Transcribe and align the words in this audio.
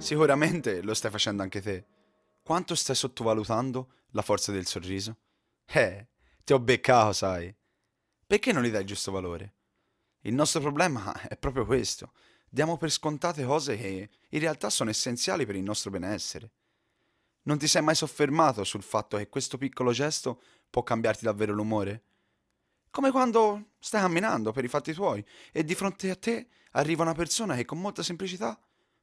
Sicuramente 0.00 0.80
lo 0.80 0.94
stai 0.94 1.10
facendo 1.10 1.42
anche 1.42 1.60
te. 1.60 1.84
Quanto 2.42 2.74
stai 2.74 2.96
sottovalutando 2.96 3.92
la 4.12 4.22
forza 4.22 4.50
del 4.50 4.64
sorriso? 4.64 5.18
Eh, 5.66 6.08
ti 6.42 6.54
ho 6.54 6.58
beccato, 6.58 7.12
sai. 7.12 7.54
Perché 8.26 8.50
non 8.52 8.62
gli 8.62 8.70
dai 8.70 8.80
il 8.80 8.86
giusto 8.86 9.12
valore? 9.12 9.54
Il 10.22 10.32
nostro 10.32 10.60
problema 10.60 11.12
è 11.28 11.36
proprio 11.36 11.66
questo. 11.66 12.12
Diamo 12.48 12.78
per 12.78 12.90
scontate 12.90 13.44
cose 13.44 13.76
che 13.76 14.08
in 14.26 14.40
realtà 14.40 14.70
sono 14.70 14.88
essenziali 14.88 15.44
per 15.44 15.54
il 15.54 15.62
nostro 15.62 15.90
benessere. 15.90 16.50
Non 17.42 17.58
ti 17.58 17.68
sei 17.68 17.82
mai 17.82 17.94
soffermato 17.94 18.64
sul 18.64 18.82
fatto 18.82 19.18
che 19.18 19.28
questo 19.28 19.58
piccolo 19.58 19.92
gesto 19.92 20.40
può 20.70 20.82
cambiarti 20.82 21.26
davvero 21.26 21.52
l'umore? 21.52 22.04
Come 22.90 23.10
quando 23.10 23.72
stai 23.78 24.00
camminando 24.00 24.50
per 24.50 24.64
i 24.64 24.68
fatti 24.68 24.94
tuoi 24.94 25.24
e 25.52 25.62
di 25.62 25.74
fronte 25.74 26.08
a 26.08 26.16
te 26.16 26.48
arriva 26.72 27.02
una 27.02 27.14
persona 27.14 27.54
che 27.54 27.66
con 27.66 27.78
molta 27.78 28.02
semplicità 28.02 28.58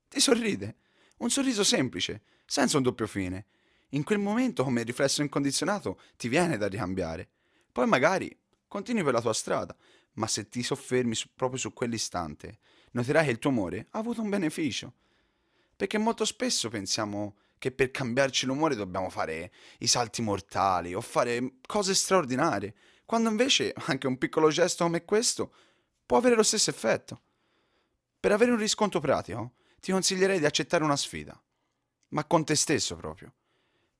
ti 0.09 0.19
sorride. 0.19 0.77
Un 1.17 1.29
sorriso 1.31 1.63
semplice, 1.63 2.21
senza 2.45 2.77
un 2.77 2.83
doppio 2.83 3.07
fine. 3.07 3.45
In 3.89 4.03
quel 4.03 4.19
momento, 4.19 4.63
come 4.63 4.83
riflesso 4.83 5.21
incondizionato, 5.21 5.99
ti 6.15 6.27
viene 6.27 6.57
da 6.57 6.67
ricambiare. 6.67 7.27
Poi 7.71 7.87
magari 7.87 8.35
continui 8.67 9.03
per 9.03 9.13
la 9.13 9.21
tua 9.21 9.33
strada, 9.33 9.75
ma 10.13 10.27
se 10.27 10.49
ti 10.49 10.61
soffermi 10.61 11.15
su, 11.15 11.29
proprio 11.33 11.59
su 11.59 11.73
quell'istante, 11.73 12.59
noterai 12.91 13.25
che 13.25 13.31
il 13.31 13.39
tuo 13.39 13.49
umore 13.49 13.87
ha 13.91 13.99
avuto 13.99 14.21
un 14.21 14.29
beneficio. 14.29 14.93
Perché 15.75 15.97
molto 15.97 16.25
spesso 16.25 16.69
pensiamo 16.69 17.37
che 17.57 17.71
per 17.71 17.89
cambiarci 17.91 18.45
l'umore 18.45 18.75
dobbiamo 18.75 19.09
fare 19.09 19.51
i 19.79 19.87
salti 19.87 20.21
mortali 20.21 20.93
o 20.93 21.01
fare 21.01 21.53
cose 21.65 21.95
straordinarie, 21.95 22.75
quando 23.05 23.29
invece 23.29 23.73
anche 23.87 24.05
un 24.05 24.17
piccolo 24.17 24.49
gesto 24.49 24.83
come 24.83 25.05
questo 25.05 25.51
può 26.05 26.17
avere 26.17 26.35
lo 26.35 26.43
stesso 26.43 26.69
effetto. 26.69 27.21
Per 28.19 28.31
avere 28.31 28.51
un 28.51 28.57
riscontro 28.57 28.99
pratico, 28.99 29.53
ti 29.79 29.91
consiglierei 29.91 30.39
di 30.39 30.45
accettare 30.45 30.83
una 30.83 30.95
sfida, 30.95 31.39
ma 32.09 32.25
con 32.25 32.43
te 32.43 32.55
stesso 32.55 32.95
proprio. 32.95 33.33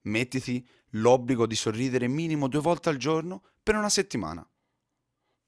Mettiti 0.01 0.65
l'obbligo 0.91 1.45
di 1.45 1.55
sorridere 1.55 2.07
minimo 2.07 2.47
due 2.47 2.61
volte 2.61 2.89
al 2.89 2.97
giorno 2.97 3.43
per 3.61 3.75
una 3.75 3.89
settimana. 3.89 4.47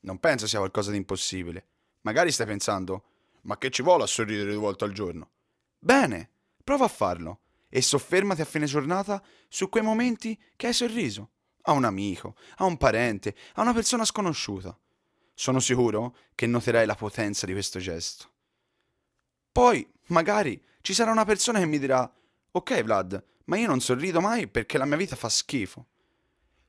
Non 0.01 0.19
penso 0.19 0.47
sia 0.47 0.59
qualcosa 0.59 0.91
di 0.91 0.97
impossibile. 0.97 1.67
Magari 2.01 2.31
stai 2.31 2.45
pensando, 2.45 3.03
ma 3.41 3.57
che 3.57 3.69
ci 3.69 3.81
vuole 3.81 4.03
a 4.03 4.07
sorridere 4.07 4.51
due 4.51 4.59
volte 4.59 4.85
al 4.85 4.93
giorno? 4.93 5.29
Bene, 5.77 6.29
prova 6.63 6.85
a 6.85 6.89
farlo 6.89 7.41
e 7.69 7.81
soffermati 7.81 8.41
a 8.41 8.45
fine 8.45 8.65
giornata 8.65 9.23
su 9.47 9.69
quei 9.69 9.83
momenti 9.83 10.39
che 10.55 10.67
hai 10.67 10.73
sorriso. 10.73 11.31
A 11.63 11.73
un 11.73 11.83
amico, 11.83 12.35
a 12.57 12.65
un 12.65 12.77
parente, 12.77 13.35
a 13.55 13.61
una 13.61 13.73
persona 13.73 14.05
sconosciuta. 14.05 14.77
Sono 15.33 15.59
sicuro 15.59 16.15
che 16.35 16.47
noterai 16.47 16.85
la 16.85 16.95
potenza 16.95 17.45
di 17.45 17.51
questo 17.53 17.79
gesto. 17.79 18.29
Poi, 19.51 19.87
magari, 20.09 20.61
ci 20.81 20.93
sarà 20.93 21.11
una 21.11 21.25
persona 21.25 21.59
che 21.59 21.65
mi 21.65 21.79
dirà, 21.79 22.11
ok 22.51 22.83
Vlad, 22.83 23.23
ma 23.45 23.57
io 23.57 23.67
non 23.67 23.81
sorrido 23.81 24.21
mai 24.21 24.47
perché 24.47 24.77
la 24.77 24.85
mia 24.85 24.97
vita 24.97 25.15
fa 25.15 25.29
schifo. 25.29 25.87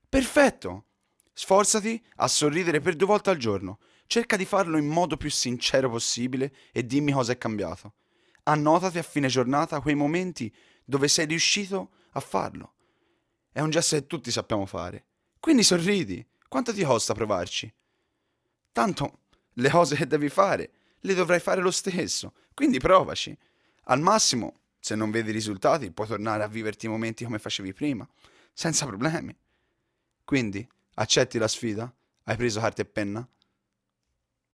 Perfetto! 0.08 0.86
Sforzati 1.32 2.02
a 2.16 2.28
sorridere 2.28 2.80
per 2.80 2.96
due 2.96 3.06
volte 3.06 3.30
al 3.30 3.36
giorno. 3.36 3.78
Cerca 4.06 4.36
di 4.36 4.44
farlo 4.44 4.76
in 4.76 4.86
modo 4.86 5.16
più 5.16 5.30
sincero 5.30 5.88
possibile 5.88 6.52
e 6.72 6.84
dimmi 6.84 7.12
cosa 7.12 7.32
è 7.32 7.38
cambiato. 7.38 7.94
Annotati 8.44 8.98
a 8.98 9.02
fine 9.02 9.28
giornata 9.28 9.80
quei 9.80 9.94
momenti 9.94 10.52
dove 10.84 11.06
sei 11.06 11.26
riuscito 11.26 11.90
a 12.12 12.20
farlo. 12.20 12.74
È 13.52 13.60
un 13.60 13.70
gesto 13.70 13.96
che 13.96 14.06
tutti 14.06 14.30
sappiamo 14.30 14.66
fare. 14.66 15.06
Quindi 15.38 15.62
sorridi. 15.62 16.26
Quanto 16.48 16.74
ti 16.74 16.82
costa 16.82 17.14
provarci? 17.14 17.72
Tanto 18.72 19.20
le 19.54 19.70
cose 19.70 19.94
che 19.94 20.06
devi 20.06 20.28
fare 20.28 20.72
le 21.00 21.14
dovrai 21.14 21.40
fare 21.40 21.60
lo 21.60 21.70
stesso. 21.70 22.34
Quindi 22.54 22.78
provaci. 22.78 23.36
Al 23.84 24.00
massimo, 24.00 24.60
se 24.78 24.94
non 24.94 25.10
vedi 25.10 25.30
risultati, 25.30 25.90
puoi 25.90 26.06
tornare 26.06 26.42
a 26.42 26.48
viverti 26.48 26.86
i 26.86 26.88
momenti 26.88 27.24
come 27.24 27.38
facevi 27.38 27.72
prima, 27.72 28.08
senza 28.52 28.86
problemi. 28.86 29.36
Quindi, 30.24 30.66
accetti 30.94 31.38
la 31.38 31.48
sfida? 31.48 31.92
Hai 32.24 32.36
preso 32.36 32.60
carta 32.60 32.82
e 32.82 32.84
penna? 32.84 33.26